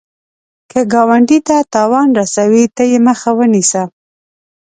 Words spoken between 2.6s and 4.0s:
ته یې مخه ونیسه